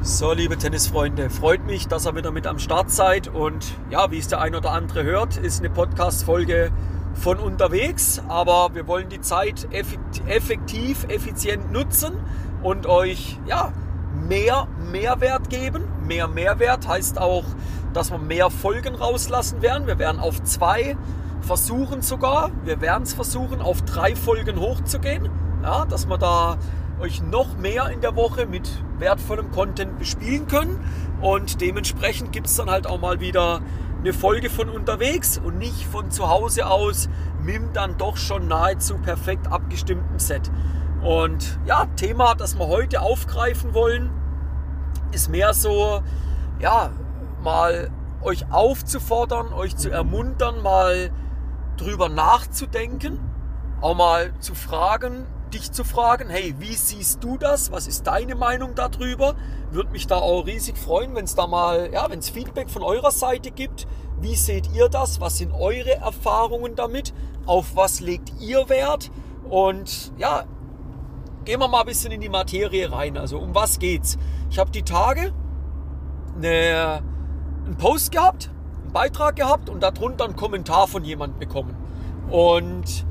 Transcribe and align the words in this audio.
So, 0.00 0.32
liebe 0.32 0.56
Tennisfreunde, 0.56 1.28
freut 1.28 1.66
mich, 1.66 1.88
dass 1.88 2.06
ihr 2.06 2.14
wieder 2.14 2.30
mit 2.30 2.46
am 2.46 2.60
Start 2.60 2.90
seid. 2.90 3.26
Und 3.26 3.66
ja, 3.90 4.12
wie 4.12 4.18
es 4.18 4.28
der 4.28 4.40
ein 4.40 4.54
oder 4.54 4.70
andere 4.70 5.02
hört, 5.02 5.36
ist 5.36 5.58
eine 5.58 5.70
Podcast-Folge 5.70 6.70
von 7.14 7.38
unterwegs. 7.38 8.22
Aber 8.28 8.74
wir 8.74 8.86
wollen 8.86 9.08
die 9.08 9.20
Zeit 9.20 9.66
effektiv, 9.72 11.04
effizient 11.08 11.72
nutzen 11.72 12.12
und 12.62 12.86
euch 12.86 13.40
ja, 13.46 13.72
mehr 14.28 14.68
Mehrwert 14.90 15.50
geben. 15.50 15.82
Mehr 16.06 16.28
Mehrwert 16.28 16.86
heißt 16.86 17.20
auch, 17.20 17.44
dass 17.92 18.12
wir 18.12 18.18
mehr 18.18 18.50
Folgen 18.50 18.94
rauslassen 18.94 19.62
werden. 19.62 19.88
Wir 19.88 19.98
werden 19.98 20.20
auf 20.20 20.42
zwei 20.44 20.96
versuchen 21.40 22.02
sogar, 22.02 22.50
wir 22.64 22.80
werden 22.80 23.02
es 23.02 23.14
versuchen, 23.14 23.60
auf 23.60 23.82
drei 23.82 24.14
Folgen 24.14 24.60
hochzugehen. 24.60 25.28
Ja, 25.62 25.86
dass 25.86 26.08
wir 26.08 26.18
da 26.18 26.56
euch 27.00 27.22
noch 27.22 27.56
mehr 27.56 27.90
in 27.90 28.00
der 28.00 28.16
Woche 28.16 28.46
mit 28.46 28.70
wertvollem 28.98 29.50
Content 29.50 29.98
bespielen 29.98 30.46
können. 30.46 30.80
Und 31.20 31.60
dementsprechend 31.60 32.32
gibt 32.32 32.46
es 32.46 32.56
dann 32.56 32.70
halt 32.70 32.86
auch 32.86 33.00
mal 33.00 33.20
wieder 33.20 33.60
eine 34.00 34.12
Folge 34.12 34.50
von 34.50 34.68
unterwegs 34.68 35.38
und 35.38 35.58
nicht 35.58 35.86
von 35.86 36.10
zu 36.10 36.28
Hause 36.28 36.66
aus 36.68 37.08
mit 37.42 37.62
dann 37.74 37.96
doch 37.98 38.16
schon 38.16 38.46
nahezu 38.48 38.98
perfekt 38.98 39.48
abgestimmten 39.48 40.18
Set. 40.18 40.50
Und 41.02 41.58
ja, 41.66 41.86
Thema, 41.96 42.34
das 42.34 42.58
wir 42.58 42.68
heute 42.68 43.00
aufgreifen 43.02 43.74
wollen, 43.74 44.10
ist 45.12 45.28
mehr 45.28 45.54
so, 45.54 46.02
ja, 46.60 46.90
mal 47.42 47.90
euch 48.20 48.50
aufzufordern, 48.50 49.52
euch 49.52 49.76
zu 49.76 49.90
ermuntern, 49.90 50.62
mal 50.62 51.10
drüber 51.76 52.08
nachzudenken, 52.08 53.20
auch 53.80 53.96
mal 53.96 54.32
zu 54.40 54.54
fragen, 54.54 55.26
dich 55.54 55.72
zu 55.72 55.84
fragen, 55.84 56.28
hey, 56.28 56.54
wie 56.58 56.74
siehst 56.74 57.22
du 57.22 57.36
das? 57.36 57.72
Was 57.72 57.86
ist 57.86 58.06
deine 58.06 58.34
Meinung 58.34 58.74
darüber? 58.74 59.34
Würde 59.70 59.90
mich 59.90 60.06
da 60.06 60.16
auch 60.16 60.46
riesig 60.46 60.78
freuen, 60.78 61.14
wenn 61.14 61.24
es 61.24 61.34
da 61.34 61.46
mal, 61.46 61.90
ja, 61.92 62.08
wenn 62.10 62.18
es 62.18 62.30
Feedback 62.30 62.70
von 62.70 62.82
eurer 62.82 63.10
Seite 63.10 63.50
gibt. 63.50 63.86
Wie 64.20 64.34
seht 64.34 64.72
ihr 64.74 64.88
das? 64.88 65.20
Was 65.20 65.38
sind 65.38 65.52
eure 65.52 65.96
Erfahrungen 65.96 66.74
damit? 66.74 67.12
Auf 67.46 67.76
was 67.76 68.00
legt 68.00 68.32
ihr 68.40 68.68
Wert? 68.68 69.10
Und 69.48 70.12
ja, 70.18 70.44
gehen 71.44 71.60
wir 71.60 71.68
mal 71.68 71.80
ein 71.80 71.86
bisschen 71.86 72.12
in 72.12 72.20
die 72.20 72.28
Materie 72.28 72.92
rein. 72.92 73.16
Also 73.16 73.38
um 73.38 73.54
was 73.54 73.78
geht's? 73.78 74.18
Ich 74.50 74.58
habe 74.58 74.70
die 74.70 74.82
Tage 74.82 75.32
eine, 76.36 77.02
einen 77.64 77.76
Post 77.78 78.12
gehabt, 78.12 78.50
einen 78.82 78.92
Beitrag 78.92 79.36
gehabt 79.36 79.70
und 79.70 79.82
darunter 79.82 80.24
einen 80.24 80.36
Kommentar 80.36 80.88
von 80.88 81.04
jemand 81.04 81.38
bekommen. 81.38 81.76
Und 82.30 83.06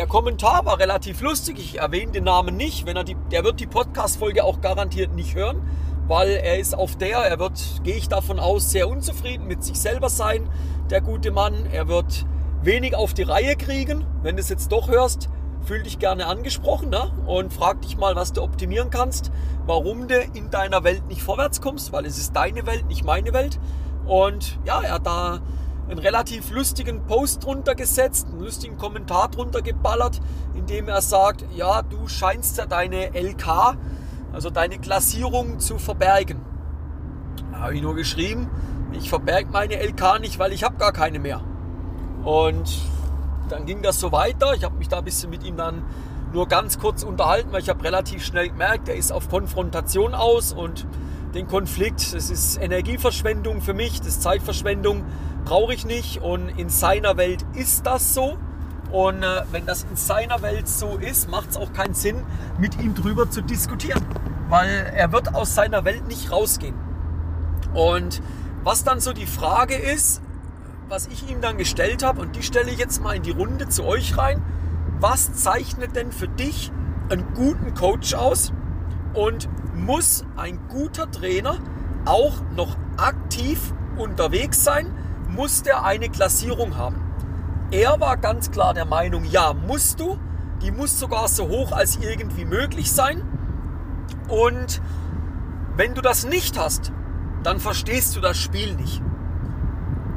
der 0.00 0.06
Kommentar 0.06 0.64
war 0.64 0.78
relativ 0.78 1.20
lustig. 1.20 1.58
Ich 1.58 1.78
erwähne 1.78 2.12
den 2.12 2.24
Namen 2.24 2.56
nicht. 2.56 2.86
Wenn 2.86 2.96
er 2.96 3.04
die, 3.04 3.18
der 3.30 3.44
wird 3.44 3.60
die 3.60 3.66
Podcast-Folge 3.66 4.44
auch 4.44 4.62
garantiert 4.62 5.14
nicht 5.14 5.34
hören, 5.34 5.60
weil 6.08 6.30
er 6.30 6.58
ist 6.58 6.74
auf 6.74 6.96
der, 6.96 7.18
er 7.18 7.38
wird, 7.38 7.60
gehe 7.84 7.96
ich 7.96 8.08
davon 8.08 8.40
aus, 8.40 8.70
sehr 8.70 8.88
unzufrieden 8.88 9.46
mit 9.46 9.62
sich 9.62 9.78
selber 9.78 10.08
sein, 10.08 10.48
der 10.88 11.02
gute 11.02 11.30
Mann. 11.30 11.66
Er 11.70 11.86
wird 11.86 12.24
wenig 12.62 12.94
auf 12.94 13.12
die 13.12 13.24
Reihe 13.24 13.56
kriegen. 13.56 14.06
Wenn 14.22 14.36
du 14.36 14.40
es 14.40 14.48
jetzt 14.48 14.72
doch 14.72 14.88
hörst, 14.88 15.28
fühl 15.66 15.82
dich 15.82 15.98
gerne 15.98 16.24
angesprochen 16.24 16.88
ne? 16.88 17.12
und 17.26 17.52
frag 17.52 17.82
dich 17.82 17.98
mal, 17.98 18.16
was 18.16 18.32
du 18.32 18.40
optimieren 18.40 18.88
kannst, 18.88 19.30
warum 19.66 20.08
du 20.08 20.18
in 20.32 20.48
deiner 20.48 20.82
Welt 20.82 21.06
nicht 21.08 21.20
vorwärts 21.20 21.60
kommst, 21.60 21.92
weil 21.92 22.06
es 22.06 22.16
ist 22.16 22.34
deine 22.34 22.64
Welt, 22.64 22.86
nicht 22.86 23.04
meine 23.04 23.34
Welt. 23.34 23.60
Und 24.06 24.58
ja, 24.64 24.80
er 24.80 24.94
hat 24.94 25.06
da 25.06 25.40
einen 25.90 25.98
relativ 25.98 26.50
lustigen 26.50 27.04
Post 27.06 27.44
drunter 27.44 27.74
gesetzt, 27.74 28.28
einen 28.28 28.40
lustigen 28.40 28.78
Kommentar 28.78 29.28
drunter 29.28 29.60
geballert, 29.60 30.20
in 30.54 30.66
dem 30.66 30.88
er 30.88 31.02
sagt, 31.02 31.44
ja, 31.54 31.82
du 31.82 32.06
scheinst 32.06 32.58
ja 32.58 32.66
deine 32.66 33.10
LK, 33.12 33.76
also 34.32 34.50
deine 34.50 34.78
Klassierung 34.78 35.58
zu 35.58 35.78
verbergen. 35.78 36.40
Da 37.52 37.60
habe 37.60 37.74
ich 37.74 37.82
nur 37.82 37.96
geschrieben, 37.96 38.48
ich 38.92 39.08
verberge 39.08 39.50
meine 39.50 39.82
LK 39.82 40.20
nicht, 40.20 40.38
weil 40.38 40.52
ich 40.52 40.62
habe 40.62 40.76
gar 40.76 40.92
keine 40.92 41.18
mehr. 41.18 41.40
Und 42.24 42.70
dann 43.48 43.66
ging 43.66 43.82
das 43.82 43.98
so 43.98 44.12
weiter. 44.12 44.54
Ich 44.54 44.64
habe 44.64 44.76
mich 44.76 44.88
da 44.88 44.98
ein 44.98 45.04
bisschen 45.04 45.30
mit 45.30 45.42
ihm 45.42 45.56
dann 45.56 45.82
nur 46.32 46.46
ganz 46.46 46.78
kurz 46.78 47.02
unterhalten, 47.02 47.50
weil 47.52 47.60
ich 47.60 47.68
habe 47.68 47.82
relativ 47.82 48.24
schnell 48.24 48.48
gemerkt, 48.48 48.88
er 48.88 48.94
ist 48.94 49.10
auf 49.12 49.28
Konfrontation 49.28 50.14
aus 50.14 50.52
und 50.52 50.86
den 51.34 51.46
Konflikt, 51.46 52.14
das 52.14 52.30
ist 52.30 52.60
Energieverschwendung 52.60 53.60
für 53.60 53.74
mich, 53.74 53.98
das 53.98 54.08
ist 54.08 54.22
Zeitverschwendung 54.22 55.04
brauche 55.44 55.74
ich 55.74 55.84
nicht 55.84 56.20
und 56.22 56.48
in 56.48 56.68
seiner 56.68 57.16
Welt 57.16 57.44
ist 57.54 57.86
das 57.86 58.14
so. 58.14 58.38
Und 58.92 59.22
äh, 59.22 59.42
wenn 59.52 59.66
das 59.66 59.84
in 59.84 59.96
seiner 59.96 60.42
Welt 60.42 60.68
so 60.68 60.96
ist, 60.96 61.30
macht 61.30 61.50
es 61.50 61.56
auch 61.56 61.72
keinen 61.72 61.94
Sinn, 61.94 62.22
mit 62.58 62.80
ihm 62.80 62.94
drüber 62.94 63.30
zu 63.30 63.40
diskutieren, 63.40 64.04
weil 64.48 64.92
er 64.94 65.12
wird 65.12 65.34
aus 65.34 65.54
seiner 65.54 65.84
Welt 65.84 66.08
nicht 66.08 66.32
rausgehen. 66.32 66.74
Und 67.72 68.20
was 68.64 68.82
dann 68.82 69.00
so 69.00 69.12
die 69.12 69.26
Frage 69.26 69.74
ist, 69.74 70.20
was 70.88 71.06
ich 71.06 71.30
ihm 71.30 71.40
dann 71.40 71.56
gestellt 71.56 72.02
habe, 72.02 72.20
und 72.20 72.34
die 72.34 72.42
stelle 72.42 72.70
ich 72.70 72.78
jetzt 72.78 73.00
mal 73.00 73.14
in 73.14 73.22
die 73.22 73.30
Runde 73.30 73.68
zu 73.68 73.84
euch 73.84 74.18
rein, 74.18 74.42
was 74.98 75.34
zeichnet 75.34 75.94
denn 75.94 76.10
für 76.10 76.28
dich 76.28 76.72
einen 77.08 77.32
guten 77.34 77.74
Coach 77.74 78.14
aus? 78.14 78.52
Und 79.14 79.48
muss 79.74 80.24
ein 80.36 80.58
guter 80.68 81.10
Trainer 81.10 81.58
auch 82.04 82.40
noch 82.54 82.76
aktiv 82.96 83.74
unterwegs 83.96 84.64
sein? 84.64 84.94
muss 85.30 85.62
der 85.62 85.84
eine 85.84 86.08
Klassierung 86.08 86.76
haben. 86.76 87.00
Er 87.70 88.00
war 88.00 88.16
ganz 88.16 88.50
klar 88.50 88.74
der 88.74 88.84
Meinung, 88.84 89.24
ja, 89.24 89.54
musst 89.54 90.00
du. 90.00 90.18
Die 90.60 90.70
muss 90.70 90.98
sogar 90.98 91.28
so 91.28 91.48
hoch 91.48 91.72
als 91.72 91.96
irgendwie 91.96 92.44
möglich 92.44 92.92
sein. 92.92 93.22
Und 94.28 94.82
wenn 95.76 95.94
du 95.94 96.02
das 96.02 96.26
nicht 96.26 96.58
hast, 96.58 96.92
dann 97.42 97.60
verstehst 97.60 98.16
du 98.16 98.20
das 98.20 98.36
Spiel 98.36 98.74
nicht. 98.74 99.02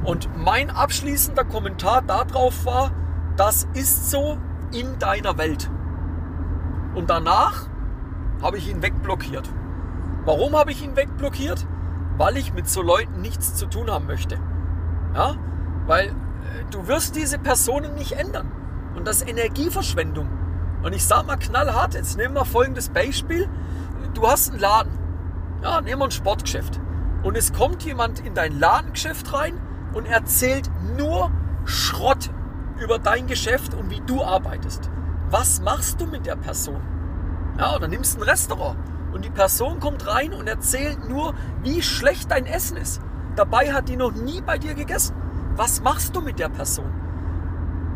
Und 0.04 0.30
mein 0.36 0.70
abschließender 0.70 1.46
Kommentar 1.46 2.02
darauf 2.02 2.66
war, 2.66 2.92
das 3.38 3.68
ist 3.74 4.10
so 4.12 4.38
in 4.74 5.00
deiner 5.00 5.38
Welt. 5.38 5.70
Und 6.96 7.10
danach 7.10 7.68
habe 8.44 8.58
ich 8.58 8.70
ihn 8.70 8.82
wegblockiert. 8.82 9.50
Warum 10.26 10.56
habe 10.56 10.72
ich 10.72 10.84
ihn 10.84 10.96
wegblockiert? 10.96 11.66
Weil 12.18 12.38
ich 12.38 12.54
mit 12.54 12.70
so 12.70 12.82
Leuten 12.82 13.22
nichts 13.22 13.56
zu 13.56 13.66
tun 13.66 13.90
haben 13.90 14.06
möchte. 14.06 14.38
Ja? 15.16 15.36
Weil 15.88 16.10
äh, 16.10 16.12
du 16.70 16.88
wirst 16.88 17.16
diese 17.16 17.40
Personen 17.40 17.96
nicht 17.96 18.12
ändern. 18.12 18.52
Und 18.96 19.08
das 19.08 19.22
ist 19.22 19.30
Energieverschwendung. 19.30 20.30
Und 20.84 20.94
ich 20.94 21.06
sage 21.06 21.26
mal 21.26 21.38
knallhart, 21.38 21.96
jetzt 21.96 22.18
nehmen 22.18 22.36
wir 22.36 22.46
folgendes 22.46 22.90
Beispiel. 22.90 23.50
Du 24.14 24.28
hast 24.28 24.52
einen 24.52 24.60
Laden. 24.60 24.92
Ja, 25.64 25.82
nehmen 25.82 26.02
wir 26.02 26.06
ein 26.06 26.12
Sportgeschäft. 26.12 26.80
Und 27.24 27.38
es 27.38 27.54
kommt 27.54 27.84
jemand 27.84 28.20
in 28.20 28.34
dein 28.34 28.60
Ladengeschäft 28.60 29.34
rein 29.34 29.60
und 29.94 30.06
erzählt 30.06 30.70
nur 30.98 31.32
Schrott 31.66 32.30
über 32.80 33.00
dein 33.00 33.28
Geschäft 33.28 33.74
und 33.74 33.90
wie 33.90 34.02
du 34.02 34.24
arbeitest. 34.24 34.90
Was 35.30 35.62
machst 35.62 36.02
du 36.02 36.06
mit 36.06 36.26
der 36.26 36.36
Person? 36.36 36.82
Ja, 37.58 37.76
oder 37.76 37.88
nimmst 37.88 38.18
ein 38.18 38.24
Restaurant 38.24 38.78
und 39.14 39.24
die 39.24 39.30
Person 39.30 39.80
kommt 39.80 40.08
rein 40.08 40.34
und 40.34 40.48
erzählt 40.48 41.08
nur, 41.08 41.36
wie 41.62 41.82
schlecht 41.82 42.32
dein 42.32 42.46
Essen 42.46 42.78
ist. 42.78 43.02
Dabei 43.36 43.72
hat 43.74 43.90
die 43.90 43.96
noch 43.96 44.12
nie 44.12 44.42
bei 44.42 44.58
dir 44.58 44.74
gegessen. 44.74 45.16
Was 45.56 45.82
machst 45.82 46.16
du 46.16 46.22
mit 46.22 46.40
der 46.40 46.50
Person? 46.50 46.92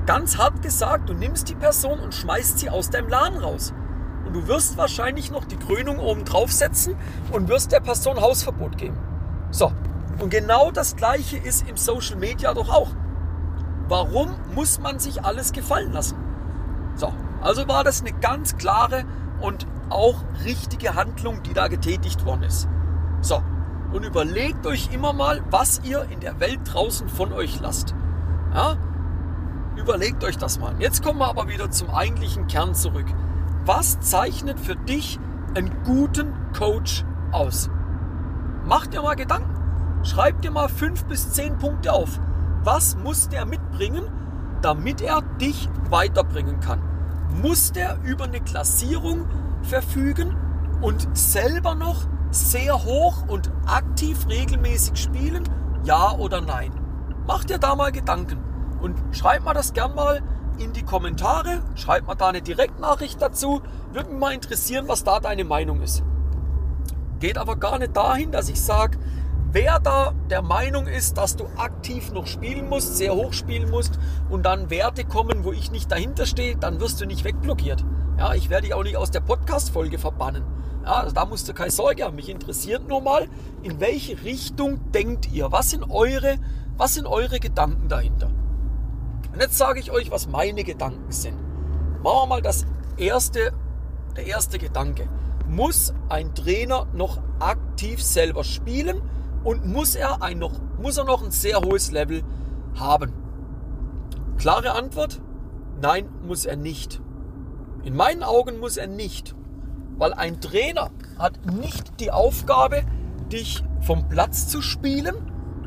Ganz 0.06 0.38
hart 0.38 0.62
gesagt, 0.62 1.10
du 1.10 1.14
nimmst 1.14 1.50
die 1.50 1.56
Person 1.56 2.00
und 2.00 2.14
schmeißt 2.14 2.60
sie 2.60 2.70
aus 2.70 2.90
deinem 2.90 3.10
Laden 3.10 3.40
raus. 3.40 3.74
Und 4.26 4.34
du 4.34 4.48
wirst 4.48 4.78
wahrscheinlich 4.78 5.32
noch 5.32 5.46
die 5.46 5.58
Krönung 5.58 6.00
oben 6.00 6.24
draufsetzen 6.24 6.96
und 7.32 7.50
wirst 7.50 7.72
der 7.72 7.80
Person 7.80 8.22
Hausverbot 8.22 8.78
geben. 8.78 8.98
So, 9.52 9.72
und 10.20 10.30
genau 10.30 10.72
das 10.72 10.96
gleiche 10.96 11.38
ist 11.38 11.68
im 11.68 11.78
Social 11.78 12.18
Media 12.18 12.54
doch 12.54 12.70
auch. 12.70 12.92
Warum 13.88 14.36
muss 14.54 14.80
man 14.80 15.00
sich 15.00 15.24
alles 15.24 15.52
gefallen 15.52 15.94
lassen? 15.94 16.18
So, 16.96 17.14
also 17.42 17.68
war 17.68 17.84
das 17.84 18.02
eine 18.02 18.14
ganz 18.14 18.58
klare 18.58 19.06
und 19.42 19.68
auch 19.90 20.24
richtige 20.44 20.96
Handlung, 20.96 21.44
die 21.44 21.54
da 21.54 21.68
getätigt 21.68 22.26
worden 22.26 22.44
ist. 22.44 22.68
So, 23.22 23.42
und 23.92 24.04
überlegt 24.04 24.66
euch 24.66 24.90
immer 24.94 25.14
mal, 25.14 25.42
was 25.50 25.82
ihr 25.84 26.04
in 26.10 26.20
der 26.20 26.40
Welt 26.40 26.60
draußen 26.66 27.08
von 27.10 27.32
euch 27.34 27.60
lasst. 27.60 27.96
Ja? 28.54 28.78
Überlegt 29.76 30.24
euch 30.24 30.38
das 30.38 30.60
mal. 30.60 30.76
Jetzt 30.80 31.04
kommen 31.04 31.20
wir 31.20 31.28
aber 31.28 31.48
wieder 31.48 31.70
zum 31.72 31.90
eigentlichen 31.90 32.48
Kern 32.48 32.74
zurück. 32.74 33.06
Was 33.66 34.00
zeichnet 34.00 34.60
für 34.60 34.76
dich 34.76 35.20
einen 35.56 35.84
guten 35.84 36.34
Coach 36.58 37.06
aus? 37.32 37.70
Macht 38.66 38.94
dir 38.94 39.02
mal 39.02 39.16
Gedanken. 39.16 39.56
Schreibt 40.04 40.44
dir 40.44 40.52
mal 40.52 40.70
fünf 40.70 41.06
bis 41.06 41.32
zehn 41.32 41.58
Punkte 41.58 41.94
auf. 41.94 42.20
Was 42.64 42.98
muss 42.98 43.30
der 43.30 43.46
mitbringen, 43.46 44.04
damit 44.62 45.02
er 45.02 45.22
dich 45.22 45.70
weiterbringen 45.90 46.60
kann? 46.60 46.82
Muss 47.42 47.72
der 47.72 48.00
über 48.04 48.24
eine 48.24 48.42
Klassierung 48.42 49.28
verfügen 49.62 50.36
und 50.82 51.08
selber 51.16 51.76
noch 51.76 52.08
sehr 52.32 52.84
hoch 52.84 53.28
und 53.28 53.52
aktiv 53.68 54.28
regelmäßig 54.28 54.98
spielen? 54.98 55.44
Ja 55.84 56.14
oder 56.14 56.42
nein? 56.42 56.72
Mach 57.28 57.44
dir 57.44 57.60
da 57.60 57.76
mal 57.76 57.92
Gedanken 57.92 58.40
und 58.82 58.98
schreib 59.12 59.44
mal 59.44 59.54
das 59.54 59.74
gern 59.74 59.94
mal 59.94 60.24
in 60.58 60.74
die 60.74 60.82
Kommentare. 60.82 61.62
Schreib 61.76 62.08
mal 62.08 62.16
da 62.16 62.30
eine 62.30 62.42
Direktnachricht 62.42 63.22
dazu. 63.22 63.62
Würde 63.94 64.10
mich 64.10 64.20
mal 64.20 64.34
interessieren, 64.34 64.88
was 64.88 65.04
da 65.04 65.20
deine 65.20 65.44
Meinung 65.44 65.82
ist. 65.82 66.02
Geht 67.20 67.38
aber 67.38 67.56
gar 67.56 67.78
nicht 67.78 67.96
dahin, 67.96 68.32
dass 68.32 68.50
ich 68.50 68.60
sage, 68.60 68.98
wer 69.52 69.80
da 69.80 70.14
der 70.30 70.42
Meinung 70.42 70.88
ist, 70.88 71.18
dass 71.18 71.36
du 71.36 71.46
aktiv 71.58 72.12
noch 72.12 72.28
spielen 72.28 72.70
musst, 72.70 72.98
sehr 72.98 73.16
hoch 73.16 73.34
spielen 73.34 73.70
musst 73.70 74.00
und 74.30 74.46
dann 74.46 74.70
Werte 74.70 75.06
kommen, 75.06 75.44
wo 75.44 75.52
ich 75.52 75.72
nicht 75.72 75.92
dahinter 75.92 76.26
stehe, 76.26 76.56
dann 76.56 76.80
wirst 76.80 77.02
du 77.02 77.06
nicht 77.06 77.24
wegblockiert. 77.24 77.84
Ja, 78.18 78.34
ich 78.34 78.50
werde 78.50 78.64
dich 78.64 78.74
auch 78.74 78.84
nicht 78.84 78.98
aus 78.98 79.12
der 79.12 79.20
Podcast-Folge 79.20 80.00
verbannen. 80.00 80.44
Ja, 80.84 80.94
also 81.02 81.14
da 81.14 81.26
musst 81.26 81.48
du 81.48 81.54
keine 81.54 81.72
Sorge 81.72 82.04
haben. 82.04 82.16
Mich 82.16 82.30
interessiert 82.30 82.88
nur 82.88 83.02
mal, 83.02 83.28
in 83.62 83.80
welche 83.80 84.24
Richtung 84.24 84.92
denkt 84.92 85.32
ihr? 85.32 85.52
Was 85.52 85.70
sind 85.70 85.90
eure, 85.90 86.38
was 86.78 86.96
sind 86.96 87.06
eure 87.06 87.40
Gedanken 87.40 87.90
dahinter? 87.90 88.32
Und 89.34 89.40
jetzt 89.40 89.58
sage 89.58 89.80
ich 89.80 89.92
euch, 89.92 90.10
was 90.10 90.28
meine 90.28 90.64
Gedanken 90.64 91.12
sind. 91.12 91.38
Machen 92.02 92.22
wir 92.22 92.26
mal 92.28 92.42
das 92.42 92.66
erste, 92.98 93.54
der 94.16 94.26
erste 94.26 94.58
Gedanke. 94.58 95.08
Muss 95.48 95.94
ein 96.10 96.34
Trainer 96.34 96.88
noch 96.94 97.20
aktiv 97.40 98.04
selber 98.04 98.44
spielen 98.44 99.02
und 99.44 99.66
muss 99.66 99.96
er, 99.96 100.22
ein 100.22 100.40
noch, 100.40 100.54
muss 100.82 100.98
er 100.98 101.06
noch 101.06 101.24
ein 101.24 101.32
sehr 101.32 101.60
hohes 101.62 101.92
Level 101.92 102.24
haben? 102.76 103.14
Klare 104.38 104.74
Antwort, 104.74 105.22
nein, 105.82 106.08
muss 106.26 106.46
er 106.46 106.56
nicht. 106.58 107.02
In 107.84 107.96
meinen 107.96 108.24
Augen 108.24 108.60
muss 108.60 108.78
er 108.78 108.88
nicht, 108.88 109.36
weil 109.98 110.14
ein 110.14 110.42
Trainer 110.42 110.90
hat 111.18 111.46
nicht 111.46 112.00
die 112.00 112.12
Aufgabe, 112.12 112.84
dich 113.32 113.64
vom 113.82 114.08
Platz 114.10 114.48
zu 114.48 114.62
spielen. 114.62 115.16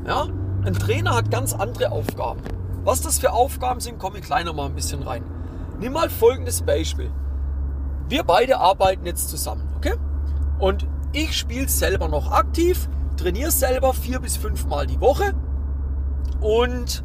Ja? 0.06 0.28
Ein 0.64 0.74
Trainer 0.74 1.14
hat 1.16 1.30
ganz 1.30 1.54
andere 1.54 1.90
Aufgaben. 1.90 2.40
Was 2.84 3.02
das 3.02 3.18
für 3.18 3.32
Aufgaben 3.32 3.80
sind, 3.80 3.98
komme 3.98 4.18
ich 4.18 4.28
noch 4.28 4.54
mal 4.54 4.66
ein 4.66 4.74
bisschen 4.74 5.02
rein. 5.02 5.24
Nimm 5.78 5.94
mal 5.94 6.10
folgendes 6.10 6.62
Beispiel. 6.62 7.10
Wir 8.08 8.24
beide 8.24 8.58
arbeiten 8.58 9.06
jetzt 9.06 9.30
zusammen, 9.30 9.68
okay? 9.76 9.94
Und 10.58 10.86
ich 11.12 11.36
spiele 11.36 11.68
selber 11.68 12.08
noch 12.08 12.30
aktiv, 12.30 12.88
trainiere 13.20 13.50
selber 13.50 13.92
vier 13.92 14.18
bis 14.18 14.38
fünf 14.38 14.66
Mal 14.66 14.86
die 14.86 15.00
Woche 15.00 15.34
und 16.40 17.04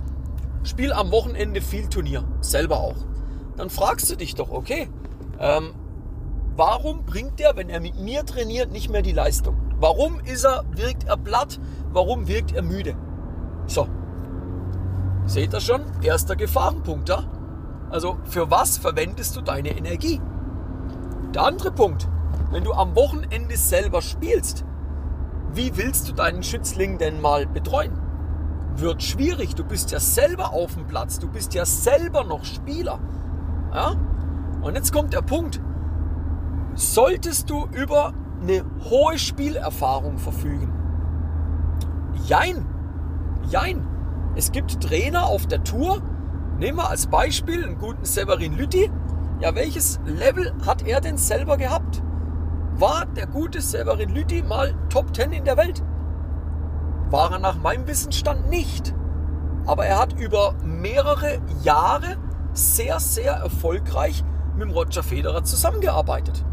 spiele 0.64 0.96
am 0.96 1.12
Wochenende 1.12 1.60
viel 1.60 1.90
Turnier, 1.90 2.24
selber 2.40 2.80
auch. 2.80 2.96
Dann 3.58 3.70
fragst 3.70 4.10
du 4.10 4.16
dich 4.16 4.34
doch, 4.34 4.50
okay, 4.50 4.90
ähm, 5.40 5.74
warum 6.56 7.04
bringt 7.04 7.42
er, 7.42 7.58
wenn 7.58 7.70
er 7.70 7.82
mit 7.82 8.00
mir 8.00 8.26
trainiert, 8.26 8.72
nicht 8.72 8.90
mehr 8.90 9.02
die 9.02 9.12
Leistung? 9.12 9.58
Warum 9.78 10.22
ist 10.22 10.46
er, 10.46 10.64
wirkt 10.72 11.04
er 11.04 11.18
platt? 11.18 11.60
Warum 11.92 12.30
wirkt 12.30 12.54
er 12.54 12.62
müde? 12.62 12.96
So, 13.68 13.90
seht 15.26 15.54
ihr 15.54 15.60
schon? 15.60 15.82
Erster 16.02 16.38
Gefahrenpunkt 16.38 17.10
da. 17.10 17.20
Ja? 17.20 17.30
Also 17.90 18.18
für 18.24 18.50
was 18.50 18.78
verwendest 18.78 19.36
du 19.36 19.42
deine 19.42 19.78
Energie? 19.78 20.22
Der 21.34 21.44
andere 21.44 21.72
Punkt, 21.72 22.08
wenn 22.52 22.64
du 22.64 22.74
am 22.74 22.96
Wochenende 22.96 23.58
selber 23.58 24.02
spielst, 24.02 24.66
wie 25.56 25.78
willst 25.78 26.10
du 26.10 26.14
deinen 26.14 26.44
Schützling 26.44 26.98
denn 26.98 27.22
mal 27.22 27.46
betreuen? 27.48 27.94
Wird 28.76 29.02
schwierig, 29.02 29.56
du 29.56 29.64
bist 29.64 29.92
ja 29.92 30.00
selber 30.00 30.52
auf 30.52 30.74
dem 30.74 30.86
Platz, 30.86 31.20
du 31.20 31.30
bist 31.30 31.54
ja 31.54 31.66
selber 31.66 32.24
noch 32.24 32.44
Spieler. 32.44 33.00
Ja? 33.74 33.96
Und 34.62 34.76
jetzt 34.76 34.92
kommt 34.92 35.14
der 35.14 35.22
Punkt. 35.22 35.62
Solltest 36.74 37.50
du 37.50 37.68
über 37.72 38.14
eine 38.42 38.66
hohe 38.90 39.18
Spielerfahrung 39.18 40.18
verfügen? 40.18 40.74
Jein. 42.26 42.66
Jein. 43.50 43.88
Es 44.36 44.52
gibt 44.52 44.82
Trainer 44.82 45.26
auf 45.28 45.48
der 45.48 45.64
Tour. 45.64 46.02
Nehmen 46.60 46.78
wir 46.78 46.90
als 46.90 47.08
Beispiel 47.08 47.64
einen 47.64 47.78
guten 47.78 48.04
Severin 48.04 48.58
Lütti. 48.58 48.92
Ja, 49.40 49.56
welches 49.56 50.00
Level 50.06 50.54
hat 50.66 50.86
er 50.86 51.00
denn 51.00 51.18
selber 51.18 51.58
gehabt? 51.58 52.02
War 52.78 53.06
der 53.06 53.26
gute 53.26 53.62
Severin 53.62 54.10
Lütti 54.10 54.44
mal 54.44 54.76
Top 54.90 55.16
10 55.16 55.32
in 55.32 55.46
der 55.46 55.56
Welt? 55.56 55.82
War 57.10 57.32
er 57.32 57.40
nach 57.40 57.58
meinem 57.58 57.88
Wissensstand 57.88 58.50
nicht. 58.50 58.94
Aber 59.66 59.86
er 59.86 59.98
hat 59.98 60.20
über 60.20 60.56
mehrere 60.62 61.40
Jahre 61.64 62.18
sehr, 62.52 63.00
sehr 63.00 63.32
erfolgreich 63.32 64.26
mit 64.56 64.64
dem 64.64 64.72
Roger 64.72 65.04
Federer 65.04 65.46
zusammengearbeitet. 65.46 66.44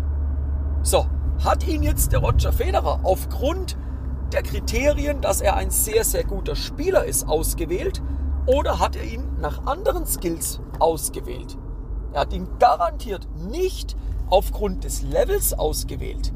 So, 0.83 1.07
hat 1.43 1.67
ihn 1.67 1.83
jetzt 1.83 2.13
der 2.13 2.21
Roger 2.21 2.53
Federer 2.53 3.01
aufgrund 3.03 3.77
der 4.33 4.45
Kriterien, 4.45 5.23
dass 5.23 5.41
er 5.41 5.57
ein 5.57 5.71
sehr, 5.71 6.05
sehr 6.05 6.23
guter 6.23 6.55
Spieler 6.55 7.05
ist, 7.05 7.27
ausgewählt 7.27 8.01
oder 8.47 8.79
hat 8.79 8.95
er 8.95 9.05
ihn 9.05 9.41
nach 9.41 9.67
anderen 9.67 10.07
Skills 10.07 10.61
ausgewählt? 10.79 11.59
Er 12.13 12.21
hat 12.21 12.33
ihn 12.33 12.47
garantiert 12.61 13.27
nicht 13.37 13.97
aufgrund 14.33 14.85
des 14.85 15.03
Levels 15.03 15.53
ausgewählt. 15.53 16.33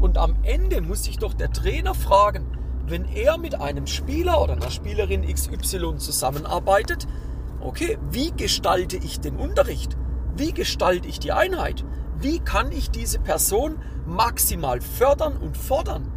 Und 0.00 0.16
am 0.16 0.34
Ende 0.44 0.80
muss 0.80 1.04
sich 1.04 1.18
doch 1.18 1.34
der 1.34 1.52
Trainer 1.52 1.94
fragen, 1.94 2.46
wenn 2.86 3.04
er 3.04 3.36
mit 3.36 3.60
einem 3.60 3.86
Spieler 3.86 4.40
oder 4.42 4.54
einer 4.54 4.70
Spielerin 4.70 5.22
XY 5.22 5.98
zusammenarbeitet, 5.98 7.06
okay, 7.60 7.98
wie 8.10 8.32
gestalte 8.32 8.96
ich 8.96 9.20
den 9.20 9.36
Unterricht? 9.36 9.94
Wie 10.36 10.52
gestalte 10.52 11.06
ich 11.06 11.20
die 11.20 11.32
Einheit? 11.32 11.84
Wie 12.18 12.38
kann 12.38 12.72
ich 12.72 12.90
diese 12.90 13.18
Person 13.18 13.76
maximal 14.06 14.80
fördern 14.80 15.36
und 15.36 15.58
fordern? 15.58 16.10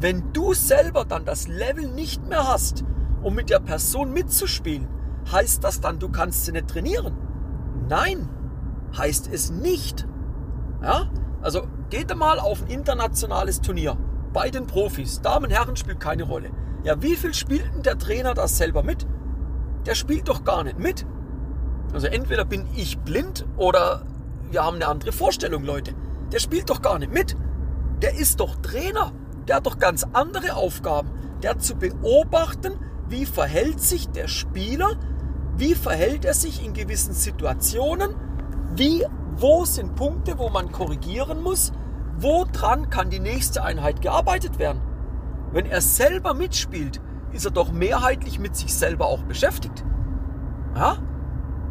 Wenn 0.00 0.32
du 0.32 0.52
selber 0.52 1.04
dann 1.04 1.24
das 1.24 1.46
Level 1.46 1.86
nicht 1.86 2.26
mehr 2.26 2.46
hast, 2.48 2.84
um 3.22 3.36
mit 3.36 3.50
der 3.50 3.60
Person 3.60 4.12
mitzuspielen, 4.12 4.88
heißt 5.30 5.62
das 5.62 5.80
dann, 5.80 6.00
du 6.00 6.08
kannst 6.08 6.44
sie 6.44 6.52
nicht 6.52 6.68
trainieren? 6.68 7.16
Nein, 7.88 8.28
heißt 8.96 9.28
es 9.32 9.50
nicht. 9.50 10.06
Ja? 10.82 11.10
Also 11.42 11.66
geht 11.90 12.14
mal 12.16 12.38
auf 12.38 12.62
ein 12.62 12.68
internationales 12.68 13.60
Turnier 13.60 13.96
bei 14.32 14.50
den 14.50 14.66
Profis. 14.66 15.20
Damen, 15.20 15.50
Herren 15.50 15.76
spielt 15.76 16.00
keine 16.00 16.24
Rolle. 16.24 16.50
Ja, 16.84 17.00
wie 17.02 17.16
viel 17.16 17.34
spielt 17.34 17.72
denn 17.74 17.82
der 17.82 17.98
Trainer 17.98 18.34
das 18.34 18.58
selber 18.58 18.82
mit? 18.82 19.06
Der 19.86 19.94
spielt 19.94 20.28
doch 20.28 20.44
gar 20.44 20.64
nicht 20.64 20.78
mit. 20.78 21.06
Also 21.92 22.06
entweder 22.06 22.44
bin 22.44 22.66
ich 22.74 22.98
blind 22.98 23.46
oder 23.56 24.02
wir 24.50 24.64
haben 24.64 24.76
eine 24.76 24.88
andere 24.88 25.12
Vorstellung, 25.12 25.64
Leute. 25.64 25.94
Der 26.32 26.38
spielt 26.38 26.70
doch 26.70 26.82
gar 26.82 26.98
nicht 26.98 27.12
mit. 27.12 27.36
Der 28.02 28.18
ist 28.18 28.40
doch 28.40 28.56
Trainer. 28.56 29.12
Der 29.48 29.56
hat 29.56 29.66
doch 29.66 29.78
ganz 29.78 30.04
andere 30.12 30.54
Aufgaben. 30.54 31.10
Der 31.42 31.50
hat 31.50 31.62
zu 31.62 31.76
beobachten, 31.76 32.72
wie 33.08 33.26
verhält 33.26 33.80
sich 33.80 34.08
der 34.08 34.28
Spieler, 34.28 34.96
wie 35.56 35.74
verhält 35.74 36.24
er 36.24 36.34
sich 36.34 36.64
in 36.64 36.72
gewissen 36.72 37.14
Situationen, 37.14 38.14
wie, 38.74 39.06
wo 39.38 39.64
sind 39.64 39.94
Punkte, 39.96 40.38
wo 40.38 40.48
man 40.48 40.72
korrigieren 40.72 41.42
muss, 41.42 41.72
woran 42.18 42.88
kann 42.88 43.10
die 43.10 43.20
nächste 43.20 43.62
Einheit 43.62 44.00
gearbeitet 44.00 44.58
werden. 44.58 44.80
Wenn 45.52 45.66
er 45.66 45.80
selber 45.80 46.34
mitspielt, 46.34 47.00
ist 47.32 47.44
er 47.44 47.50
doch 47.50 47.70
mehrheitlich 47.70 48.38
mit 48.38 48.56
sich 48.56 48.74
selber 48.74 49.06
auch 49.06 49.22
beschäftigt. 49.22 49.84
Ja? 50.74 50.96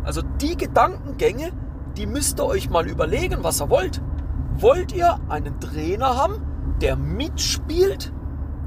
Also 0.04 0.22
die 0.22 0.56
Gedankengänge, 0.56 1.52
die 1.98 2.06
müsst 2.06 2.40
ihr 2.40 2.46
euch 2.46 2.70
mal 2.70 2.88
überlegen, 2.88 3.44
was 3.44 3.62
ihr 3.62 3.70
wollt. 3.70 4.02
Wollt 4.58 4.94
ihr 4.94 5.20
einen 5.28 5.60
Trainer 5.60 6.16
haben, 6.16 6.42
der 6.82 6.96
mitspielt, 6.96 8.14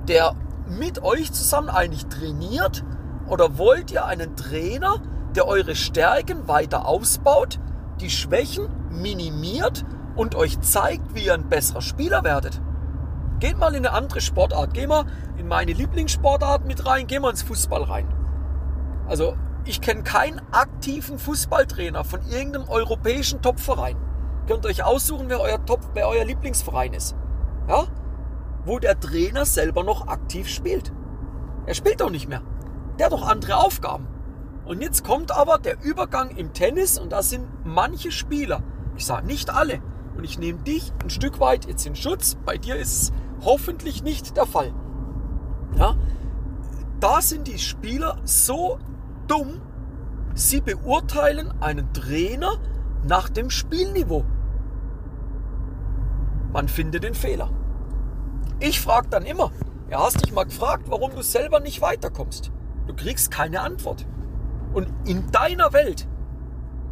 der 0.09 0.35
mit 0.69 1.03
euch 1.03 1.33
zusammen 1.33 1.69
eigentlich 1.69 2.07
trainiert? 2.07 2.85
Oder 3.29 3.59
wollt 3.59 3.93
ihr 3.93 4.07
einen 4.07 4.35
Trainer, 4.35 4.97
der 5.37 5.47
eure 5.47 5.77
Stärken 5.77 6.49
weiter 6.49 6.87
ausbaut, 6.87 7.61
die 8.01 8.11
Schwächen 8.11 8.69
minimiert 8.91 9.85
und 10.17 10.35
euch 10.35 10.61
zeigt, 10.61 11.15
wie 11.15 11.27
ihr 11.27 11.35
ein 11.35 11.49
besserer 11.49 11.83
Spieler 11.83 12.25
werdet? 12.25 12.61
Geht 13.41 13.59
mal 13.59 13.75
in 13.75 13.87
eine 13.87 13.95
andere 13.95 14.21
Sportart. 14.21 14.75
Geht 14.75 14.89
mal 14.89 15.05
in 15.37 15.47
meine 15.47 15.73
Lieblingssportart 15.73 16.67
mit 16.67 16.85
rein. 16.87 17.07
Geht 17.07 17.23
mal 17.23 17.31
ins 17.31 17.43
Fußball 17.43 17.85
rein. 17.85 18.09
Also 19.07 19.37
ich 19.65 19.81
kenne 19.81 20.03
keinen 20.03 20.41
aktiven 20.51 21.19
Fußballtrainer 21.19 22.03
von 22.05 22.21
irgendeinem 22.29 22.69
europäischen 22.69 23.43
Topverein. 23.43 23.97
Könnt 24.47 24.67
euch 24.67 24.83
aussuchen, 24.83 25.29
wer 25.29 25.41
euer, 25.41 25.65
Top, 25.67 25.81
wer 25.95 26.09
euer 26.09 26.25
Lieblingsverein 26.25 26.95
ist. 26.95 27.15
Ja? 27.69 27.85
Wo 28.65 28.79
der 28.79 28.99
Trainer 28.99 29.45
selber 29.45 29.85
noch 29.85 30.09
aktiv 30.09 30.49
spielt. 30.49 30.93
Er 31.67 31.75
spielt 31.75 32.01
doch 32.01 32.11
nicht 32.11 32.29
mehr. 32.29 32.43
Der 32.99 33.07
hat 33.07 33.13
doch 33.13 33.29
andere 33.29 33.57
Aufgaben. 33.57 34.09
Und 34.65 34.83
jetzt 34.83 35.05
kommt 35.05 35.31
aber 35.31 35.59
der 35.59 35.83
Übergang 35.83 36.31
im 36.31 36.53
Tennis 36.53 36.99
und 36.99 37.13
da 37.13 37.23
sind 37.23 37.47
manche 37.65 38.11
Spieler. 38.11 38.63
Ich 38.99 39.07
sage 39.07 39.27
nicht 39.27 39.49
alle. 39.49 39.81
Und 40.17 40.25
ich 40.25 40.39
nehme 40.39 40.59
dich 40.59 40.93
ein 41.03 41.09
Stück 41.09 41.39
weit 41.39 41.67
jetzt 41.67 41.87
in 41.87 41.95
Schutz. 41.95 42.37
Bei 42.45 42.59
dir 42.59 42.75
ist 42.75 43.03
es 43.03 43.13
hoffentlich 43.45 44.03
nicht 44.03 44.37
der 44.37 44.45
Fall. 44.45 44.75
Ja? 45.77 45.95
Da 46.99 47.23
sind 47.23 47.47
die 47.47 47.61
Spieler 47.61 48.19
so 48.25 48.81
dumm, 49.29 49.61
sie 50.35 50.61
beurteilen 50.61 51.55
einen 51.61 51.93
Trainer 51.93 52.59
nach 53.07 53.29
dem 53.29 53.51
Spielniveau. 53.51 54.25
Man 56.53 56.67
findet 56.67 57.05
den 57.05 57.15
Fehler. 57.15 57.51
Ich 58.59 58.81
frage 58.81 59.09
dann 59.11 59.25
immer, 59.25 59.53
ja, 59.89 60.01
hast 60.01 60.25
dich 60.25 60.33
mal 60.33 60.45
gefragt, 60.45 60.87
warum 60.89 61.15
du 61.15 61.23
selber 61.23 61.61
nicht 61.61 61.81
weiterkommst? 61.81 62.51
Du 62.89 62.97
kriegst 62.97 63.31
keine 63.31 63.61
Antwort. 63.61 64.07
Und 64.73 64.89
in 65.07 65.31
deiner 65.31 65.73
Welt, 65.73 66.09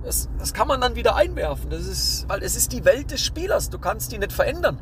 das, 0.06 0.28
das 0.38 0.54
kann 0.54 0.68
man 0.68 0.80
dann 0.80 0.94
wieder 0.94 1.16
einwerfen. 1.16 1.68
Das 1.68 1.84
ist, 1.84 2.28
weil 2.28 2.42
es 2.42 2.54
ist 2.54 2.72
die 2.72 2.84
Welt 2.84 3.10
des 3.10 3.20
Spielers. 3.20 3.70
Du 3.70 3.78
kannst 3.78 4.12
die 4.12 4.18
nicht 4.18 4.32
verändern. 4.32 4.78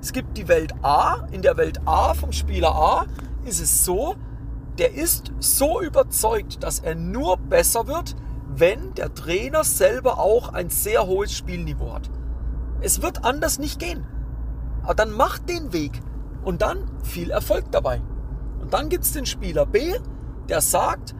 Es 0.00 0.12
gibt 0.12 0.38
die 0.38 0.48
Welt 0.48 0.72
A. 0.82 1.26
In 1.30 1.42
der 1.42 1.58
Welt 1.58 1.80
A 1.84 2.14
vom 2.14 2.32
Spieler 2.32 2.74
A 2.74 3.04
ist 3.44 3.60
es 3.60 3.84
so, 3.84 4.16
der 4.78 4.94
ist 4.94 5.30
so 5.40 5.82
überzeugt, 5.82 6.62
dass 6.62 6.80
er 6.80 6.94
nur 6.94 7.36
besser 7.36 7.86
wird, 7.86 8.16
wenn 8.48 8.94
der 8.94 9.14
Trainer 9.14 9.62
selber 9.62 10.18
auch 10.18 10.54
ein 10.54 10.70
sehr 10.70 11.06
hohes 11.06 11.34
Spielniveau 11.34 11.92
hat. 11.92 12.10
Es 12.80 13.02
wird 13.02 13.24
anders 13.24 13.58
nicht 13.58 13.78
gehen. 13.78 14.06
Aber 14.82 14.94
dann 14.94 15.12
macht 15.12 15.50
den 15.50 15.72
Weg 15.74 16.00
und 16.44 16.62
dann 16.62 16.90
viel 17.04 17.30
Erfolg 17.30 17.70
dabei. 17.70 18.00
Und 18.60 18.72
dann 18.72 18.88
gibt 18.88 19.04
es 19.04 19.12
den 19.12 19.26
Spieler 19.26 19.66
B, 19.66 19.92
der 20.48 20.62
sagt, 20.62 21.14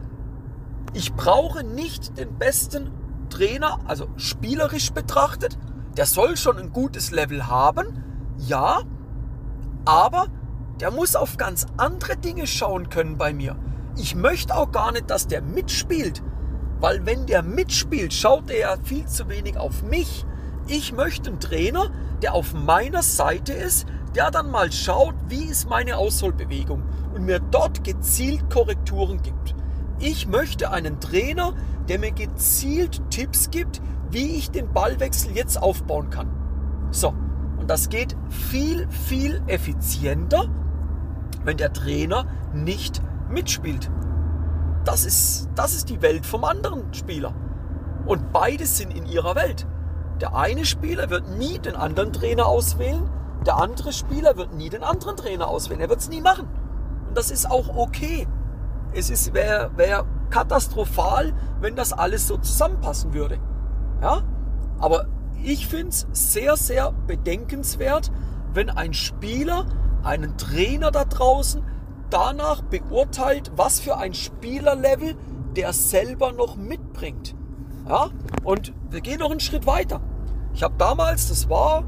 ich 0.93 1.13
brauche 1.13 1.63
nicht 1.63 2.17
den 2.17 2.37
besten 2.39 2.91
Trainer, 3.33 3.79
also 3.85 4.09
spielerisch 4.15 4.91
betrachtet. 4.91 5.57
Der 5.97 6.05
soll 6.05 6.37
schon 6.37 6.59
ein 6.59 6.71
gutes 6.71 7.09
Level 7.09 7.47
haben, 7.47 8.03
ja, 8.37 8.81
aber 9.85 10.27
der 10.79 10.91
muss 10.91 11.15
auf 11.15 11.37
ganz 11.37 11.65
andere 11.77 12.15
Dinge 12.15 12.45
schauen 12.45 12.89
können 12.89 13.17
bei 13.17 13.33
mir. 13.33 13.55
Ich 13.95 14.15
möchte 14.15 14.55
auch 14.55 14.71
gar 14.71 14.91
nicht, 14.91 15.09
dass 15.09 15.27
der 15.27 15.41
mitspielt, 15.41 16.21
weil 16.79 17.07
wenn 17.07 17.25
der 17.25 17.41
mitspielt, 17.41 18.13
schaut 18.13 18.51
er 18.51 18.59
ja 18.59 18.77
viel 18.83 19.07
zu 19.07 19.29
wenig 19.29 19.57
auf 19.57 19.81
mich. 19.81 20.25
Ich 20.67 20.93
möchte 20.93 21.31
einen 21.31 21.39
Trainer, 21.39 21.89
der 22.21 22.35
auf 22.35 22.53
meiner 22.53 23.01
Seite 23.01 23.53
ist, 23.53 23.87
der 24.15 24.29
dann 24.29 24.51
mal 24.51 24.71
schaut, 24.71 25.15
wie 25.27 25.45
ist 25.45 25.67
meine 25.67 25.97
Ausholbewegung 25.97 26.83
und 27.15 27.25
mir 27.25 27.39
dort 27.39 27.83
gezielt 27.83 28.47
Korrekturen 28.51 29.21
gibt. 29.23 29.55
Ich 30.05 30.27
möchte 30.27 30.69
einen 30.69 30.99
Trainer, 30.99 31.53
der 31.87 31.97
mir 31.97 32.11
gezielt 32.11 33.01
Tipps 33.09 33.51
gibt, 33.51 33.81
wie 34.09 34.35
ich 34.35 34.51
den 34.51 34.73
Ballwechsel 34.73 35.31
jetzt 35.31 35.55
aufbauen 35.55 36.09
kann. 36.09 36.27
So, 36.91 37.13
und 37.57 37.69
das 37.69 37.87
geht 37.87 38.17
viel, 38.27 38.85
viel 38.89 39.41
effizienter, 39.47 40.49
wenn 41.45 41.55
der 41.55 41.71
Trainer 41.71 42.25
nicht 42.53 43.01
mitspielt. 43.29 43.89
Das 44.83 45.05
ist, 45.05 45.47
das 45.55 45.73
ist 45.73 45.89
die 45.89 46.01
Welt 46.01 46.25
vom 46.25 46.43
anderen 46.43 46.93
Spieler. 46.93 47.33
Und 48.05 48.33
beide 48.33 48.65
sind 48.65 48.93
in 48.93 49.05
ihrer 49.05 49.35
Welt. 49.35 49.65
Der 50.19 50.35
eine 50.35 50.65
Spieler 50.65 51.11
wird 51.11 51.29
nie 51.37 51.59
den 51.59 51.77
anderen 51.77 52.11
Trainer 52.11 52.47
auswählen, 52.47 53.09
der 53.45 53.55
andere 53.55 53.93
Spieler 53.93 54.35
wird 54.35 54.53
nie 54.53 54.69
den 54.69 54.83
anderen 54.83 55.15
Trainer 55.15 55.47
auswählen. 55.47 55.79
Er 55.79 55.89
wird 55.89 56.01
es 56.01 56.09
nie 56.09 56.19
machen. 56.19 56.49
Und 57.07 57.17
das 57.17 57.31
ist 57.31 57.49
auch 57.49 57.73
okay. 57.77 58.27
Es 58.95 59.33
wäre 59.33 59.71
wär 59.75 60.05
katastrophal, 60.29 61.33
wenn 61.61 61.75
das 61.75 61.93
alles 61.93 62.27
so 62.27 62.37
zusammenpassen 62.37 63.13
würde. 63.13 63.39
Ja? 64.01 64.23
Aber 64.79 65.07
ich 65.43 65.67
finde 65.67 65.89
es 65.89 66.07
sehr, 66.11 66.57
sehr 66.57 66.91
bedenkenswert, 67.07 68.11
wenn 68.53 68.69
ein 68.69 68.93
Spieler 68.93 69.65
einen 70.03 70.37
Trainer 70.37 70.91
da 70.91 71.05
draußen 71.05 71.63
danach 72.09 72.61
beurteilt, 72.61 73.51
was 73.55 73.79
für 73.79 73.97
ein 73.97 74.13
Spielerlevel 74.13 75.15
der 75.55 75.73
selber 75.73 76.31
noch 76.31 76.55
mitbringt. 76.55 77.35
Ja? 77.87 78.09
Und 78.43 78.73
wir 78.89 79.01
gehen 79.01 79.19
noch 79.19 79.31
einen 79.31 79.39
Schritt 79.39 79.65
weiter. 79.65 80.01
Ich 80.53 80.63
habe 80.63 80.75
damals, 80.77 81.29
das 81.29 81.49
war 81.49 81.83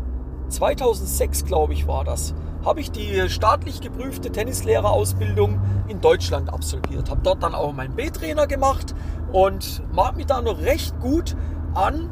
2006, 0.49 1.45
glaube 1.45 1.73
ich, 1.73 1.87
war 1.87 2.03
das, 2.03 2.33
habe 2.65 2.81
ich 2.81 2.91
die 2.91 3.29
staatlich 3.29 3.79
geprüfte 3.79 4.31
Tennislehrerausbildung 4.31 5.61
in 5.87 6.01
Deutschland 6.01 6.51
absolviert. 6.51 7.11
Habe 7.11 7.21
dort 7.23 7.43
dann 7.43 7.53
auch 7.53 7.71
meinen 7.73 7.95
B-Trainer 7.95 8.47
gemacht 8.47 8.95
und 9.31 9.83
mag 9.93 10.17
mich 10.17 10.25
da 10.25 10.41
noch 10.41 10.59
recht 10.61 10.99
gut 10.99 11.35
an 11.75 12.09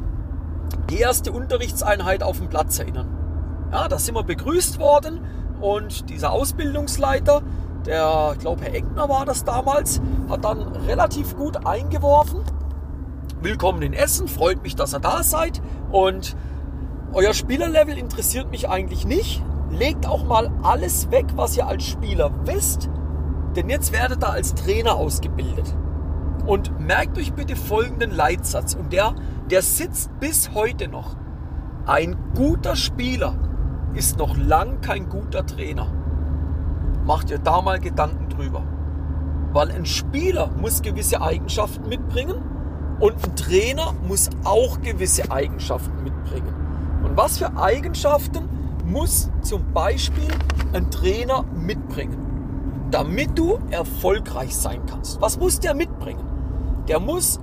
die 0.90 0.98
erste 0.98 1.32
Unterrichtseinheit 1.32 2.22
auf 2.22 2.38
dem 2.38 2.48
Platz 2.48 2.78
erinnern. 2.78 3.08
Ja, 3.72 3.88
da 3.88 3.98
sind 3.98 4.14
wir 4.14 4.22
begrüßt 4.22 4.78
worden 4.78 5.20
und 5.60 6.08
dieser 6.08 6.30
Ausbildungsleiter, 6.30 7.42
der, 7.84 8.30
ich 8.34 8.38
glaube, 8.38 8.62
Herr 8.62 8.74
Eckner 8.74 9.08
war 9.08 9.24
das 9.24 9.44
damals, 9.44 10.00
hat 10.28 10.44
dann 10.44 10.60
relativ 10.86 11.36
gut 11.36 11.66
eingeworfen. 11.66 12.40
Willkommen 13.42 13.82
in 13.82 13.92
Essen, 13.92 14.28
freut 14.28 14.62
mich, 14.62 14.76
dass 14.76 14.94
ihr 14.94 15.00
da 15.00 15.22
seid 15.24 15.60
und 15.90 16.36
euer 17.12 17.34
Spielerlevel 17.34 17.98
interessiert 17.98 18.50
mich 18.50 18.68
eigentlich 18.68 19.04
nicht. 19.04 19.42
Legt 19.70 20.06
auch 20.06 20.24
mal 20.24 20.50
alles 20.62 21.10
weg, 21.10 21.26
was 21.36 21.56
ihr 21.56 21.66
als 21.66 21.84
Spieler 21.84 22.30
wisst, 22.44 22.90
denn 23.56 23.68
jetzt 23.68 23.92
werdet 23.92 24.22
ihr 24.22 24.30
als 24.30 24.54
Trainer 24.54 24.94
ausgebildet. 24.94 25.74
Und 26.46 26.78
merkt 26.78 27.16
euch 27.16 27.32
bitte 27.32 27.56
folgenden 27.56 28.10
Leitsatz 28.10 28.74
und 28.74 28.92
der 28.92 29.14
der 29.50 29.62
sitzt 29.62 30.10
bis 30.20 30.54
heute 30.54 30.88
noch. 30.88 31.16
Ein 31.86 32.16
guter 32.34 32.76
Spieler 32.76 33.34
ist 33.94 34.18
noch 34.18 34.36
lang 34.36 34.80
kein 34.80 35.08
guter 35.08 35.44
Trainer. 35.46 35.86
Macht 37.04 37.30
ihr 37.30 37.38
da 37.38 37.60
mal 37.60 37.78
Gedanken 37.78 38.30
drüber. 38.30 38.62
Weil 39.52 39.70
ein 39.70 39.84
Spieler 39.84 40.50
muss 40.58 40.82
gewisse 40.82 41.20
Eigenschaften 41.20 41.88
mitbringen 41.88 42.36
und 43.00 43.12
ein 43.22 43.36
Trainer 43.36 43.94
muss 44.06 44.30
auch 44.44 44.80
gewisse 44.80 45.30
Eigenschaften 45.30 46.02
mitbringen. 46.02 46.54
Und 47.04 47.16
was 47.16 47.38
für 47.38 47.56
Eigenschaften 47.56 48.48
muss 48.84 49.30
zum 49.42 49.72
Beispiel 49.72 50.28
ein 50.72 50.90
Trainer 50.90 51.44
mitbringen, 51.54 52.88
damit 52.90 53.38
du 53.38 53.58
erfolgreich 53.70 54.54
sein 54.54 54.82
kannst? 54.86 55.20
Was 55.20 55.38
muss 55.38 55.60
der 55.60 55.74
mitbringen? 55.74 56.24
Der 56.88 57.00
muss 57.00 57.40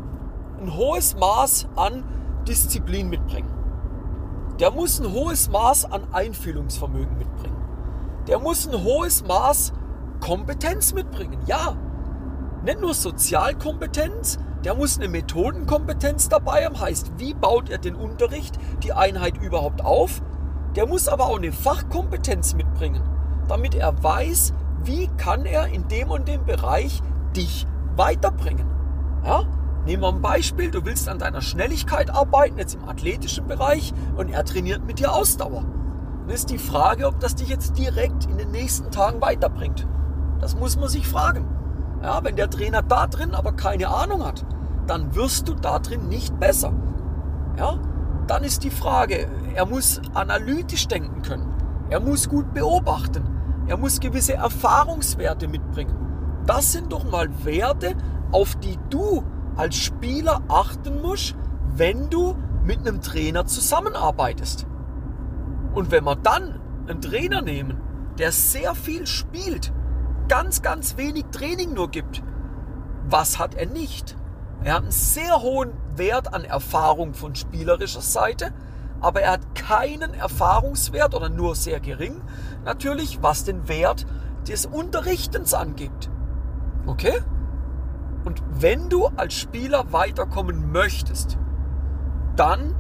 ein 0.60 0.76
hohes 0.76 1.16
Maß 1.16 1.68
an 1.76 2.04
Disziplin 2.48 3.10
mitbringen. 3.10 3.52
Der 4.60 4.72
muss 4.72 5.00
ein 5.00 5.12
hohes 5.12 5.50
Maß 5.50 5.92
an 5.92 6.14
Einfühlungsvermögen 6.14 7.18
mitbringen. 7.18 7.58
Der 8.28 8.40
muss 8.40 8.68
ein 8.68 8.84
hohes 8.84 9.26
Maß 9.26 9.74
Kompetenz 10.20 10.94
mitbringen. 10.94 11.40
Ja, 11.48 11.76
nicht 12.64 12.80
nur 12.80 12.94
Sozialkompetenz, 12.94 14.38
der 14.64 14.76
muss 14.76 15.00
eine 15.00 15.08
Methodenkompetenz 15.08 16.30
dabei 16.30 16.66
haben. 16.66 16.80
Heißt, 16.80 17.14
wie 17.18 17.34
baut 17.34 17.70
er 17.72 17.80
den 17.80 17.96
Unterricht, 17.96 18.60
die 18.84 18.94
Einheit 18.94 19.42
überhaupt 19.42 19.84
auf? 19.84 20.22
Der 20.76 20.88
muss 20.88 21.08
aber 21.08 21.26
auch 21.26 21.38
eine 21.38 21.52
Fachkompetenz 21.52 22.54
mitbringen, 22.54 23.02
damit 23.48 23.76
er 23.76 24.02
weiß, 24.04 24.54
wie 24.84 25.08
kann 25.18 25.46
er 25.46 25.68
in 25.68 25.88
dem 25.88 26.10
und 26.10 26.28
dem 26.28 26.46
Bereich 26.46 27.02
dich 27.36 27.68
weiterbringen. 27.96 28.66
Ja? 29.26 29.44
Nehmen 29.86 30.04
wir 30.04 30.10
ein 30.10 30.22
Beispiel, 30.22 30.72
du 30.72 30.86
willst 30.86 31.10
an 31.10 31.20
deiner 31.20 31.42
Schnelligkeit 31.42 32.10
arbeiten, 32.12 32.58
jetzt 32.58 32.76
im 32.76 32.88
athletischen 32.88 33.48
Bereich, 33.48 33.94
und 34.16 34.30
er 34.30 34.46
trainiert 34.46 34.86
mit 34.86 35.00
dir 35.00 35.14
Ausdauer. 35.14 35.66
Dann 36.26 36.36
ist 36.36 36.52
die 36.52 36.60
Frage, 36.60 37.08
ob 37.08 37.20
das 37.20 37.36
dich 37.36 37.50
jetzt 37.50 37.78
direkt 37.78 38.26
in 38.26 38.38
den 38.38 38.52
nächsten 38.52 38.92
Tagen 38.92 39.22
weiterbringt. 39.22 39.88
Das 40.40 40.56
muss 40.56 40.78
man 40.78 40.88
sich 40.88 41.08
fragen. 41.08 41.46
Ja, 42.02 42.24
wenn 42.24 42.36
der 42.36 42.50
Trainer 42.50 42.82
da 42.82 43.08
drin 43.08 43.36
aber 43.36 43.54
keine 43.54 43.90
Ahnung 43.90 44.26
hat, 44.26 44.46
dann 44.88 45.16
wirst 45.16 45.48
du 45.48 45.54
da 45.54 45.80
drin 45.80 46.08
nicht 46.10 46.40
besser. 46.40 46.74
Ja, 47.58 47.80
dann 48.32 48.46
ist 48.46 48.64
die 48.64 48.72
Frage, 48.72 49.28
er 49.56 49.66
muss 49.66 50.00
analytisch 50.14 50.88
denken 50.88 51.22
können. 51.22 51.54
Er 51.90 52.00
muss 52.00 52.30
gut 52.30 52.54
beobachten. 52.54 53.26
Er 53.68 53.76
muss 53.76 54.00
gewisse 54.00 54.36
Erfahrungswerte 54.36 55.50
mitbringen. 55.50 55.98
Das 56.46 56.72
sind 56.72 56.94
doch 56.94 57.04
mal 57.04 57.28
Werte, 57.44 57.94
auf 58.32 58.56
die 58.56 58.80
du 58.90 59.26
als 59.58 59.76
Spieler 59.76 60.42
achten 60.48 61.02
musst, 61.02 61.36
wenn 61.76 62.10
du 62.10 62.38
mit 62.64 62.80
einem 62.80 63.02
Trainer 63.02 63.48
zusammenarbeitest. 63.48 64.66
Und 65.74 65.92
wenn 65.92 66.06
wir 66.06 66.16
dann 66.16 66.62
einen 66.88 67.02
Trainer 67.02 67.42
nehmen, 67.42 67.82
der 68.18 68.32
sehr 68.32 68.76
viel 68.76 69.08
spielt, 69.08 69.74
ganz, 70.30 70.62
ganz 70.62 70.96
wenig 70.96 71.26
Training 71.34 71.74
nur 71.74 71.92
gibt, 71.92 72.24
was 73.10 73.40
hat 73.40 73.56
er 73.56 73.66
nicht? 73.66 74.16
Er 74.64 74.76
hat 74.76 74.84
einen 74.84 74.92
sehr 74.92 75.42
hohen 75.42 75.72
Wert 75.96 76.34
an 76.34 76.44
Erfahrung 76.44 77.14
von 77.14 77.36
spielerischer 77.36 78.02
Seite, 78.02 78.54
aber 79.00 79.22
er 79.22 79.32
hat 79.32 79.56
keinen 79.56 80.14
Erfahrungswert 80.14 81.16
oder 81.16 81.30
nur 81.30 81.56
sehr 81.56 81.80
gering, 81.80 82.22
natürlich, 82.64 83.24
was 83.24 83.44
den 83.44 83.68
Wert 83.68 84.06
des 84.48 84.68
Unterrichtens 84.68 85.54
angibt. 85.54 86.10
Okay? 86.86 87.22
Und 88.24 88.44
wenn 88.52 88.90
du 88.90 89.08
als 89.08 89.34
Spieler 89.34 89.92
weiterkommen 89.92 90.72
möchtest, 90.72 91.40
dann 92.36 92.76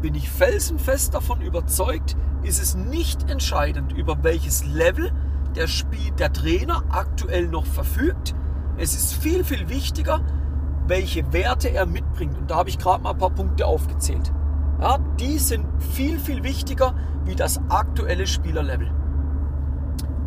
bin 0.00 0.14
ich 0.14 0.30
felsenfest 0.30 1.14
davon 1.14 1.40
überzeugt, 1.40 2.16
ist 2.42 2.62
es 2.62 2.76
nicht 2.76 3.28
entscheidend, 3.28 3.92
über 3.92 4.22
welches 4.22 4.64
Level 4.64 5.10
der, 5.56 5.66
Spiel, 5.66 6.12
der 6.12 6.32
Trainer 6.32 6.84
aktuell 6.90 7.48
noch 7.48 7.66
verfügt. 7.66 8.34
Es 8.76 8.94
ist 8.94 9.14
viel, 9.14 9.44
viel 9.44 9.68
wichtiger, 9.68 10.20
welche 10.86 11.32
Werte 11.32 11.70
er 11.70 11.86
mitbringt. 11.86 12.36
Und 12.36 12.50
da 12.50 12.56
habe 12.56 12.68
ich 12.68 12.78
gerade 12.78 13.02
mal 13.02 13.10
ein 13.10 13.18
paar 13.18 13.30
Punkte 13.30 13.66
aufgezählt. 13.66 14.32
Ja, 14.80 14.98
die 15.18 15.38
sind 15.38 15.66
viel, 15.78 16.18
viel 16.18 16.42
wichtiger 16.42 16.94
wie 17.24 17.34
das 17.34 17.60
aktuelle 17.68 18.26
Spielerlevel. 18.26 18.90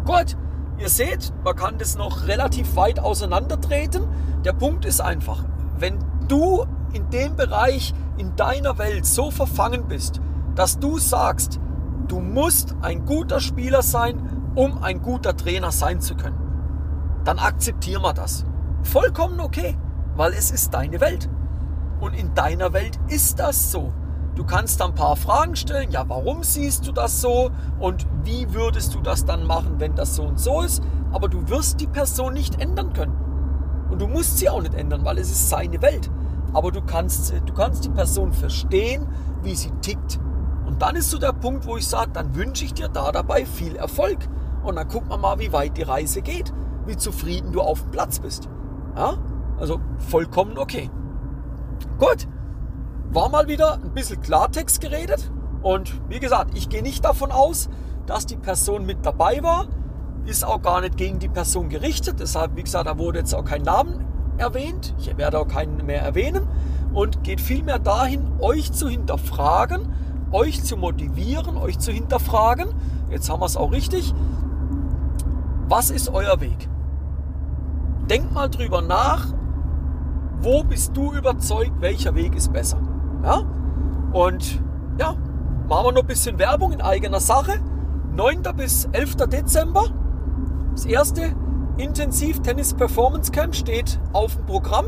Gut, 0.06 0.38
Ihr 0.80 0.90
seht, 0.90 1.34
man 1.44 1.56
kann 1.56 1.80
das 1.80 1.98
noch 1.98 2.28
relativ 2.28 2.76
weit 2.76 3.00
auseinandertreten. 3.00 4.08
Der 4.46 4.54
Punkt 4.54 4.86
ist 4.86 5.02
einfach, 5.02 5.44
wenn 5.80 5.98
du 6.28 6.66
in 6.94 7.10
dem 7.10 7.36
Bereich 7.36 7.96
in 8.18 8.36
deiner 8.36 8.78
Welt 8.78 9.08
so 9.08 9.32
verfangen 9.32 9.88
bist, 9.88 10.22
dass 10.54 10.78
du 10.78 11.00
sagst, 11.00 11.60
Du 12.08 12.22
musst 12.22 12.74
ein 12.82 13.06
guter 13.06 13.42
Spieler 13.42 13.82
sein, 13.82 14.52
um 14.56 14.82
ein 14.82 15.02
guter 15.02 15.36
Trainer 15.36 15.72
sein 15.72 16.00
zu 16.00 16.16
können. 16.16 16.40
Dann 17.26 17.38
akzeptieren 17.38 18.02
wir 18.02 18.14
das. 18.14 18.46
Vollkommen 18.84 19.42
okay, 19.42 19.78
weil 20.18 20.34
es 20.34 20.52
ist 20.52 20.74
deine 20.74 21.00
Welt. 21.00 21.30
Und 22.00 22.14
in 22.14 22.34
deiner 22.34 22.74
Welt 22.74 23.00
ist 23.08 23.40
das 23.40 23.72
so. 23.72 23.94
Du 24.36 24.46
kannst 24.46 24.82
ein 24.82 24.94
paar 24.94 25.16
Fragen 25.16 25.56
stellen. 25.56 25.90
Ja, 25.92 26.08
warum 26.08 26.44
siehst 26.44 26.86
du 26.86 26.92
das 26.92 27.22
so? 27.22 27.50
Und 27.80 28.06
wie 28.24 28.54
würdest 28.54 28.94
du 28.94 29.02
das 29.02 29.26
dann 29.26 29.46
machen, 29.46 29.80
wenn 29.80 29.96
das 29.96 30.16
so 30.16 30.24
und 30.24 30.40
so 30.40 30.62
ist? 30.62 30.84
Aber 31.12 31.28
du 31.28 31.48
wirst 31.50 31.80
die 31.80 31.88
Person 31.88 32.34
nicht 32.34 32.62
ändern 32.62 32.94
können. 32.94 33.16
Und 33.90 34.00
du 34.00 34.08
musst 34.08 34.38
sie 34.38 34.50
auch 34.50 34.62
nicht 34.62 34.76
ändern, 34.76 35.06
weil 35.06 35.18
es 35.18 35.32
ist 35.32 35.50
seine 35.50 35.82
Welt. 35.82 36.12
Aber 36.54 36.72
du 36.72 36.82
kannst, 36.82 37.34
du 37.46 37.54
kannst 37.54 37.86
die 37.86 37.90
Person 37.90 38.34
verstehen, 38.34 39.08
wie 39.42 39.56
sie 39.56 39.72
tickt. 39.82 40.20
Und 40.66 40.82
dann 40.82 40.96
ist 40.96 41.10
so 41.10 41.18
der 41.18 41.34
Punkt, 41.34 41.66
wo 41.66 41.78
ich 41.78 41.88
sage, 41.88 42.12
dann 42.14 42.36
wünsche 42.36 42.66
ich 42.66 42.74
dir 42.74 42.90
da 42.90 43.12
dabei 43.12 43.46
viel 43.46 43.76
Erfolg. 43.76 44.20
Und 44.64 44.76
dann 44.76 44.88
gucken 44.88 45.10
wir 45.10 45.18
mal, 45.18 45.40
wie 45.40 45.54
weit 45.54 45.78
die 45.78 45.84
Reise 45.84 46.22
geht, 46.22 46.54
wie 46.86 46.98
zufrieden 46.98 47.54
du 47.54 47.62
auf 47.62 47.82
dem 47.82 47.92
Platz 47.92 48.20
bist. 48.20 48.50
Ja? 48.96 49.18
Also 49.60 49.80
vollkommen 49.98 50.58
okay. 50.58 50.90
Gut, 51.98 52.28
war 53.12 53.30
mal 53.30 53.48
wieder 53.48 53.76
ein 53.76 53.94
bisschen 53.94 54.22
Klartext 54.22 54.82
geredet. 54.82 55.32
Und 55.62 56.00
wie 56.10 56.20
gesagt, 56.20 56.58
ich 56.58 56.70
gehe 56.70 56.84
nicht 56.84 57.04
davon 57.04 57.32
aus, 57.32 57.70
dass 58.06 58.26
die 58.26 58.38
Person 58.38 58.86
mit 58.86 59.06
dabei 59.06 59.42
war. 59.42 59.68
Ist 60.26 60.46
auch 60.46 60.62
gar 60.62 60.82
nicht 60.82 60.98
gegen 60.98 61.20
die 61.20 61.30
Person 61.30 61.70
gerichtet. 61.70 62.20
Deshalb, 62.20 62.56
wie 62.56 62.64
gesagt, 62.64 62.88
da 62.88 62.98
wurde 62.98 63.20
jetzt 63.20 63.34
auch 63.34 63.46
kein 63.46 63.64
Namen 63.64 64.06
erwähnt. 64.38 64.94
Ich 65.00 65.16
werde 65.18 65.40
auch 65.40 65.48
keinen 65.48 65.86
mehr 65.86 66.02
erwähnen. 66.02 66.48
Und 66.94 67.24
geht 67.24 67.42
vielmehr 67.42 67.80
dahin, 67.80 68.34
euch 68.40 68.72
zu 68.72 68.88
hinterfragen, 68.88 69.94
euch 70.32 70.64
zu 70.64 70.78
motivieren, 70.78 71.58
euch 71.58 71.80
zu 71.80 71.92
hinterfragen. 71.92 72.70
Jetzt 73.10 73.30
haben 73.30 73.42
wir 73.42 73.46
es 73.46 73.58
auch 73.58 73.72
richtig. 73.72 74.14
Was 75.70 75.90
ist 75.90 76.10
euer 76.10 76.40
Weg? 76.40 76.70
Denkt 78.10 78.34
mal 78.34 78.50
drüber 78.50 78.82
nach, 78.82 79.34
wo 80.42 80.64
bist 80.64 80.96
du 80.96 81.14
überzeugt, 81.14 81.82
welcher 81.82 82.16
Weg 82.16 82.36
ist 82.36 82.54
besser? 82.54 82.80
Ja? 83.24 83.44
Und 84.12 84.62
ja, 85.00 85.16
machen 85.68 85.86
wir 85.86 85.92
noch 85.92 86.02
ein 86.02 86.08
bisschen 86.08 86.40
Werbung 86.40 86.72
in 86.72 86.82
eigener 86.82 87.20
Sache. 87.20 87.60
9. 88.16 88.44
bis 88.56 88.86
11. 88.94 89.16
Dezember, 89.28 89.86
das 90.72 90.86
erste 90.86 91.36
Intensiv 91.78 92.42
Tennis 92.42 92.74
Performance 92.74 93.32
Camp 93.32 93.54
steht 93.54 94.00
auf 94.12 94.36
dem 94.36 94.46
Programm 94.48 94.88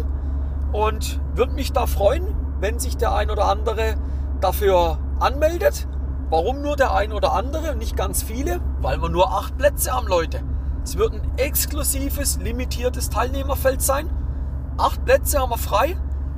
und 0.71 1.19
würde 1.35 1.53
mich 1.53 1.71
da 1.71 1.85
freuen, 1.85 2.35
wenn 2.59 2.79
sich 2.79 2.97
der 2.97 3.13
ein 3.13 3.29
oder 3.29 3.45
andere 3.45 3.95
dafür 4.41 4.97
anmeldet. 5.19 5.87
Warum 6.29 6.61
nur 6.61 6.75
der 6.75 6.93
ein 6.93 7.11
oder 7.11 7.33
andere 7.33 7.71
und 7.71 7.79
nicht 7.79 7.95
ganz 7.95 8.23
viele? 8.23 8.59
Weil 8.81 9.01
wir 9.01 9.09
nur 9.09 9.31
acht 9.31 9.57
Plätze 9.57 9.91
haben, 9.91 10.07
Leute. 10.07 10.41
Es 10.83 10.97
wird 10.97 11.13
ein 11.13 11.21
exklusives, 11.37 12.39
limitiertes 12.39 13.09
Teilnehmerfeld 13.09 13.81
sein. 13.81 14.09
Acht 14.79 15.03
Plätze 15.03 15.39
haben 15.39 15.49
wir 15.49 15.57
frei. 15.57 15.97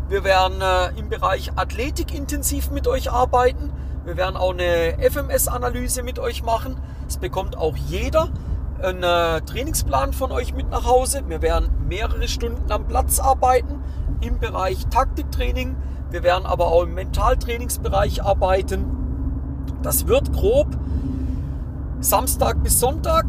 Wir 0.10 0.24
werden 0.24 0.62
äh, 0.62 1.00
im 1.00 1.10
Bereich 1.10 1.52
Athletik 1.58 2.12
intensiv 2.12 2.72
mit 2.72 2.88
euch 2.88 3.12
arbeiten. 3.12 3.72
Wir 4.04 4.18
werden 4.18 4.36
auch 4.36 4.52
eine 4.54 4.98
FMS-Analyse 5.00 6.02
mit 6.02 6.18
euch 6.18 6.42
machen. 6.42 6.76
Es 7.08 7.18
bekommt 7.18 7.56
auch 7.56 7.78
jeder 7.78 8.30
einen 8.82 9.04
äh, 9.04 9.42
Trainingsplan 9.42 10.12
von 10.14 10.32
euch 10.32 10.56
mit 10.56 10.72
nach 10.72 10.86
Hause. 10.86 11.22
Wir 11.28 11.44
werden 11.44 11.70
mehrere 11.88 12.28
Stunden 12.28 12.72
am 12.72 12.88
Platz 12.88 13.20
arbeiten 13.20 13.84
im 14.22 14.40
Bereich 14.40 14.88
Taktiktraining. 14.88 15.76
Wir 16.10 16.24
werden 16.24 16.48
aber 16.48 16.70
auch 16.70 16.82
im 16.82 16.96
Mentaltrainingsbereich 16.96 18.24
arbeiten. 18.24 18.88
Das 19.84 20.08
wird 20.08 20.34
grob 20.34 20.76
Samstag 22.00 22.64
bis 22.64 22.80
Sonntag 22.80 23.28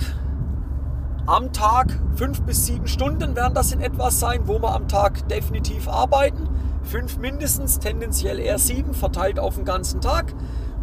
am 1.26 1.52
Tag 1.52 2.00
fünf 2.17 2.43
bis 2.43 2.67
sieben 2.67 2.88
Stunden 2.88 3.37
werden 3.37 3.55
das 3.55 3.73
in 3.73 3.81
etwas 3.81 4.19
sein, 4.19 4.43
wo 4.47 4.61
wir 4.61 4.75
am 4.75 4.88
Tag 4.88 5.29
definitiv 5.29 5.89
arbeiten. 5.89 6.49
Fünf 6.82 7.19
mindestens, 7.19 7.78
tendenziell 7.78 8.39
eher 8.41 8.58
sieben, 8.58 8.93
verteilt 8.93 9.39
auf 9.39 9.54
den 9.54 9.65
ganzen 9.65 10.00
Tag. 10.00 10.35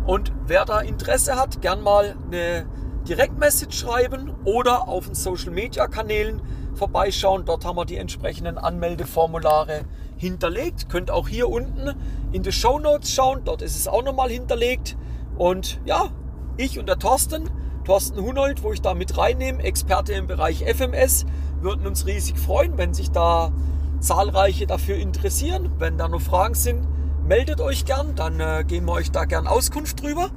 Und 0.05 0.31
wer 0.47 0.65
da 0.65 0.79
Interesse 0.79 1.35
hat, 1.35 1.61
gern 1.61 1.83
mal 1.83 2.15
eine 2.27 2.65
Direktmessage 3.07 3.75
schreiben 3.75 4.33
oder 4.45 4.87
auf 4.87 5.05
den 5.05 5.15
Social 5.15 5.51
Media 5.51 5.87
Kanälen 5.87 6.41
vorbeischauen. 6.73 7.43
Dort 7.45 7.65
haben 7.65 7.75
wir 7.75 7.85
die 7.85 7.97
entsprechenden 7.97 8.57
Anmeldeformulare 8.57 9.81
hinterlegt. 10.15 10.89
Könnt 10.89 11.11
auch 11.11 11.27
hier 11.27 11.49
unten 11.49 11.95
in 12.31 12.43
die 12.43 12.51
Show 12.51 12.79
Notes 12.79 13.11
schauen. 13.11 13.41
Dort 13.43 13.61
ist 13.61 13.75
es 13.75 13.87
auch 13.87 14.03
nochmal 14.03 14.29
hinterlegt. 14.29 14.97
Und 15.37 15.81
ja, 15.85 16.09
ich 16.55 16.79
und 16.79 16.87
der 16.87 16.97
Thorsten 16.97 17.49
Thorsten 17.89 18.21
Hunold, 18.21 18.61
wo 18.61 18.71
ich 18.71 18.83
da 18.83 18.93
mit 18.93 19.17
reinnehme, 19.17 19.63
Experte 19.63 20.13
im 20.13 20.27
Bereich 20.27 20.63
FMS. 20.63 21.25
Würden 21.59 21.87
uns 21.87 22.05
riesig 22.05 22.37
freuen, 22.37 22.77
wenn 22.77 22.93
sich 22.93 23.09
da 23.09 23.51
zahlreiche 23.99 24.67
dafür 24.67 24.97
interessieren. 24.97 25.71
Wenn 25.79 25.97
da 25.97 26.07
noch 26.07 26.21
Fragen 26.21 26.53
sind, 26.53 26.87
meldet 27.25 27.59
euch 27.59 27.85
gern, 27.85 28.13
dann 28.13 28.39
äh, 28.39 28.63
geben 28.63 28.85
wir 28.85 28.91
euch 28.91 29.09
da 29.09 29.25
gern 29.25 29.47
Auskunft 29.47 30.03
drüber. 30.03 30.29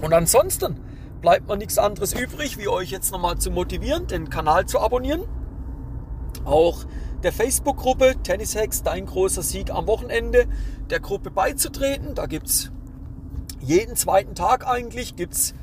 Und 0.00 0.12
ansonsten 0.12 0.80
bleibt 1.20 1.46
mir 1.46 1.56
nichts 1.56 1.78
anderes 1.78 2.12
übrig, 2.14 2.58
wie 2.58 2.66
euch 2.66 2.90
jetzt 2.90 3.12
nochmal 3.12 3.38
zu 3.38 3.52
motivieren, 3.52 4.08
den 4.08 4.28
Kanal 4.28 4.66
zu 4.66 4.80
abonnieren. 4.80 5.22
Auch 6.44 6.84
der 7.22 7.32
Facebook-Gruppe 7.32 8.16
Tennis 8.24 8.56
Hacks, 8.56 8.82
dein 8.82 9.06
großer 9.06 9.42
Sieg 9.42 9.70
am 9.70 9.86
Wochenende, 9.86 10.46
der 10.90 10.98
Gruppe 10.98 11.30
beizutreten. 11.30 12.16
Da 12.16 12.26
gibt 12.26 12.48
es 12.48 12.72
jeden 13.60 13.94
zweiten 13.94 14.34
Tag 14.34 14.66
eigentlich 14.66 15.14
gibt's 15.14 15.54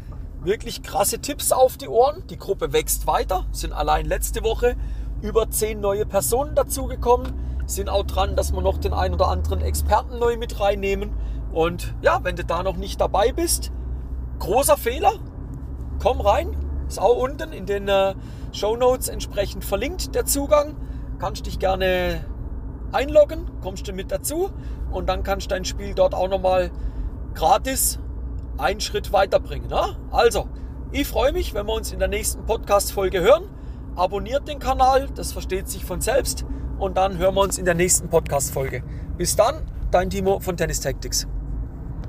wirklich 0.46 0.84
krasse 0.84 1.20
Tipps 1.20 1.52
auf 1.52 1.78
die 1.78 1.88
Ohren. 1.88 2.24
Die 2.30 2.38
Gruppe 2.38 2.74
wächst 2.74 3.08
weiter. 3.08 3.46
Sind 3.52 3.74
allein 3.74 4.06
letzte 4.06 4.44
Woche 4.44 4.76
über 5.22 5.50
zehn 5.50 5.80
neue 5.80 6.06
Personen 6.06 6.56
dazugekommen. 6.56 7.34
Sind 7.66 7.90
auch 7.90 8.04
dran, 8.04 8.36
dass 8.36 8.54
wir 8.54 8.62
noch 8.62 8.78
den 8.78 8.94
einen 8.94 9.14
oder 9.14 9.30
anderen 9.30 9.62
Experten 9.62 10.20
neu 10.20 10.38
mit 10.38 10.60
reinnehmen. 10.60 11.12
Und 11.52 11.94
ja, 12.02 12.20
wenn 12.24 12.36
du 12.36 12.44
da 12.44 12.64
noch 12.64 12.78
nicht 12.78 13.00
dabei 13.00 13.32
bist, 13.32 13.72
großer 14.40 14.78
Fehler. 14.78 15.14
Komm 16.02 16.22
rein. 16.22 16.56
Ist 16.88 17.00
auch 17.00 17.18
unten 17.18 17.54
in 17.54 17.66
den 17.66 17.88
äh, 17.88 18.14
Show 18.52 18.76
Notes 18.76 19.08
entsprechend 19.08 19.64
verlinkt 19.64 20.14
der 20.16 20.26
Zugang. 20.26 20.76
Kannst 21.20 21.46
dich 21.46 21.58
gerne 21.58 22.26
einloggen, 22.92 23.50
kommst 23.62 23.88
du 23.88 23.94
mit 23.94 24.12
dazu 24.12 24.50
und 24.92 25.08
dann 25.08 25.24
kannst 25.24 25.48
du 25.48 25.56
dein 25.56 25.66
Spiel 25.66 25.94
dort 25.96 26.14
auch 26.14 26.30
nochmal 26.30 26.72
gratis 27.34 28.00
einen 28.58 28.82
Schritt 28.82 29.12
weiterbringen. 29.12 29.70
Ne? 29.70 29.98
Also, 30.12 30.48
ich 30.92 31.08
freue 31.08 31.34
mich, 31.34 31.54
wenn 31.54 31.66
wir 31.66 31.74
uns 31.74 31.92
in 31.92 32.00
der 32.00 32.08
nächsten 32.08 32.46
Podcast-Folge 32.46 33.22
hören. 33.22 33.46
Abonniert 33.96 34.48
den 34.48 34.60
Kanal, 34.60 35.10
das 35.16 35.32
versteht 35.32 35.70
sich 35.70 35.86
von 35.86 36.02
selbst. 36.02 36.46
Und 36.80 36.98
dann 36.98 37.18
hören 37.18 37.36
wir 37.36 37.42
uns 37.42 37.58
in 37.58 37.66
der 37.66 37.76
nächsten 37.76 38.10
Podcast-Folge. 38.10 38.84
Bis 39.18 39.36
dann, 39.36 39.70
dein 39.92 40.10
Timo 40.10 40.40
von 40.40 40.58
Tennis 40.58 40.80
Tactics. 40.82 41.28